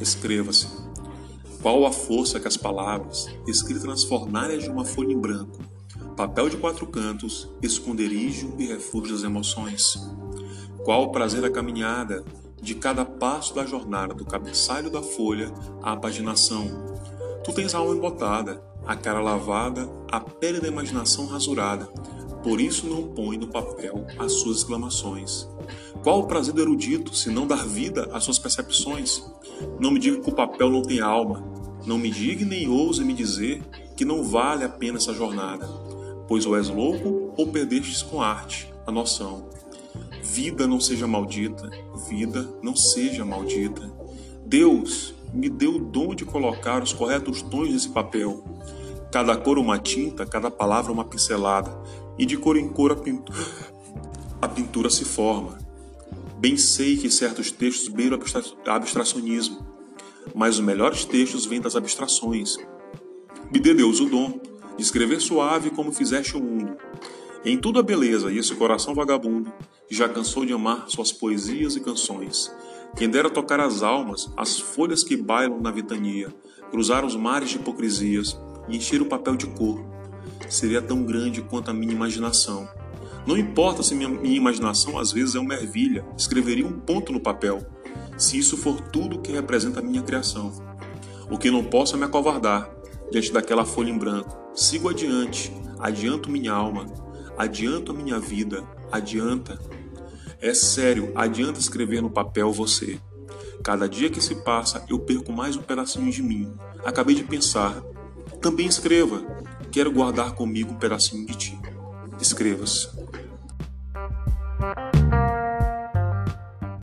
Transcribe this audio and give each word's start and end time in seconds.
Escreva-se. 0.00 0.66
Qual 1.60 1.84
a 1.84 1.92
força 1.92 2.40
que 2.40 2.48
as 2.48 2.56
palavras, 2.56 3.28
escritas 3.46 3.84
nas 3.84 4.02
fornalhas 4.02 4.62
de 4.62 4.70
uma 4.70 4.84
folha 4.84 5.12
em 5.12 5.18
branco, 5.18 5.58
papel 6.16 6.48
de 6.48 6.56
quatro 6.56 6.86
cantos, 6.86 7.46
esconderijo 7.60 8.54
e 8.58 8.66
refúgio 8.66 9.14
das 9.14 9.24
emoções? 9.24 9.98
Qual 10.84 11.04
o 11.04 11.12
prazer 11.12 11.42
da 11.42 11.50
caminhada, 11.50 12.24
de 12.62 12.74
cada 12.74 13.04
passo 13.04 13.54
da 13.54 13.66
jornada, 13.66 14.14
do 14.14 14.24
cabeçalho 14.24 14.88
da 14.88 15.02
folha 15.02 15.52
à 15.82 15.94
paginação? 15.94 16.96
Tu 17.44 17.52
tens 17.52 17.74
a 17.74 17.78
alma 17.78 17.94
embotada, 17.94 18.62
a 18.86 18.96
cara 18.96 19.20
lavada, 19.20 19.86
a 20.10 20.18
pele 20.18 20.60
da 20.60 20.68
imaginação 20.68 21.26
rasurada, 21.26 21.90
por 22.42 22.60
isso 22.60 22.86
não 22.86 23.02
põe 23.02 23.36
no 23.36 23.46
papel 23.46 24.06
as 24.18 24.32
suas 24.32 24.58
exclamações. 24.58 25.48
Qual 26.02 26.20
o 26.20 26.26
prazer 26.26 26.54
do 26.54 26.60
erudito 26.60 27.14
se 27.14 27.30
não 27.30 27.46
dar 27.46 27.66
vida 27.66 28.08
às 28.12 28.24
suas 28.24 28.38
percepções? 28.38 29.22
Não 29.78 29.90
me 29.90 29.98
diga 29.98 30.20
que 30.20 30.30
o 30.30 30.34
papel 30.34 30.70
não 30.70 30.82
tem 30.82 31.00
alma. 31.00 31.44
Não 31.86 31.98
me 31.98 32.10
diga 32.10 32.44
nem 32.44 32.68
ouse 32.68 33.04
me 33.04 33.14
dizer 33.14 33.62
que 33.96 34.04
não 34.04 34.22
vale 34.22 34.64
a 34.64 34.68
pena 34.68 34.98
essa 34.98 35.12
jornada, 35.12 35.66
pois 36.26 36.46
ou 36.46 36.56
és 36.56 36.68
louco 36.68 37.34
ou 37.36 37.48
perdestes 37.48 38.02
com 38.02 38.22
arte 38.22 38.72
a 38.86 38.92
noção. 38.92 39.48
Vida 40.22 40.66
não 40.66 40.80
seja 40.80 41.06
maldita, 41.06 41.70
vida 42.08 42.48
não 42.62 42.76
seja 42.76 43.24
maldita. 43.24 43.90
Deus 44.46 45.14
me 45.32 45.48
deu 45.48 45.76
o 45.76 45.78
dom 45.78 46.14
de 46.14 46.24
colocar 46.24 46.82
os 46.82 46.92
corretos 46.92 47.42
tons 47.42 47.70
nesse 47.70 47.88
papel. 47.88 48.44
Cada 49.12 49.36
cor 49.36 49.58
uma 49.58 49.78
tinta, 49.78 50.24
cada 50.24 50.50
palavra 50.50 50.92
uma 50.92 51.04
pincelada, 51.04 51.70
e 52.20 52.26
de 52.26 52.36
cor 52.36 52.54
em 52.58 52.68
cor 52.68 52.92
a 52.92 52.96
pintura, 52.96 53.38
a 54.42 54.46
pintura 54.46 54.90
se 54.90 55.06
forma. 55.06 55.56
Bem 56.36 56.54
sei 56.54 56.98
que 56.98 57.10
certos 57.10 57.50
textos 57.50 57.88
beiram 57.88 58.18
abstracionismo, 58.66 59.66
mas 60.34 60.56
os 60.56 60.60
melhores 60.60 61.06
textos 61.06 61.46
vêm 61.46 61.62
das 61.62 61.76
abstrações. 61.76 62.58
Me 63.50 63.58
dê 63.58 63.72
Deus 63.72 64.00
o 64.00 64.04
dom 64.04 64.38
de 64.76 64.82
escrever 64.82 65.18
suave 65.18 65.70
como 65.70 65.92
fizeste 65.92 66.36
o 66.36 66.42
mundo. 66.42 66.76
Em 67.42 67.58
tudo 67.58 67.80
a 67.80 67.82
beleza 67.82 68.30
e 68.30 68.36
esse 68.36 68.54
coração 68.54 68.94
vagabundo 68.94 69.50
já 69.88 70.06
cansou 70.06 70.44
de 70.44 70.52
amar 70.52 70.90
suas 70.90 71.10
poesias 71.10 71.74
e 71.74 71.80
canções. 71.80 72.52
Quem 72.98 73.08
dera 73.08 73.30
tocar 73.30 73.60
as 73.60 73.82
almas, 73.82 74.30
as 74.36 74.58
folhas 74.58 75.02
que 75.02 75.16
bailam 75.16 75.58
na 75.58 75.70
vitania, 75.70 76.28
cruzar 76.70 77.02
os 77.02 77.16
mares 77.16 77.48
de 77.48 77.56
hipocrisias 77.56 78.38
e 78.68 78.76
encher 78.76 79.00
o 79.00 79.06
papel 79.06 79.36
de 79.36 79.46
cor 79.46 79.99
seria 80.48 80.82
tão 80.82 81.02
grande 81.04 81.42
quanto 81.42 81.70
a 81.70 81.74
minha 81.74 81.92
imaginação. 81.92 82.68
Não 83.26 83.36
importa 83.36 83.82
se 83.82 83.94
minha, 83.94 84.08
minha 84.08 84.36
imaginação 84.36 84.98
às 84.98 85.12
vezes 85.12 85.34
é 85.34 85.38
uma 85.38 85.54
ervilha, 85.54 86.04
escreveria 86.16 86.66
um 86.66 86.78
ponto 86.78 87.12
no 87.12 87.20
papel, 87.20 87.66
se 88.16 88.38
isso 88.38 88.56
for 88.56 88.80
tudo 88.80 89.20
que 89.20 89.32
representa 89.32 89.80
a 89.80 89.82
minha 89.82 90.02
criação. 90.02 90.52
O 91.30 91.38
que 91.38 91.50
não 91.50 91.62
posso 91.62 91.94
é 91.94 91.98
me 91.98 92.04
acovardar 92.04 92.70
diante 93.10 93.32
daquela 93.32 93.64
folha 93.64 93.90
em 93.90 93.98
branco. 93.98 94.38
Sigo 94.54 94.88
adiante, 94.88 95.52
adianto 95.78 96.30
minha 96.30 96.52
alma, 96.52 96.86
adianto 97.36 97.92
a 97.92 97.94
minha 97.94 98.18
vida, 98.18 98.64
adianta. 98.90 99.58
É 100.40 100.54
sério, 100.54 101.12
adianta 101.14 101.60
escrever 101.60 102.00
no 102.00 102.10
papel 102.10 102.50
você. 102.50 102.98
Cada 103.62 103.88
dia 103.88 104.08
que 104.08 104.22
se 104.22 104.36
passa, 104.36 104.84
eu 104.88 104.98
perco 104.98 105.32
mais 105.32 105.54
um 105.54 105.62
pedacinho 105.62 106.10
de 106.10 106.22
mim. 106.22 106.52
Acabei 106.84 107.14
de 107.14 107.22
pensar. 107.22 107.82
Também 108.40 108.66
escreva. 108.66 109.22
Quero 109.72 109.92
guardar 109.92 110.32
comigo 110.32 110.72
um 110.72 110.76
pedacinho 110.76 111.24
de 111.26 111.36
ti. 111.36 111.58
Escreva-se. 112.20 112.88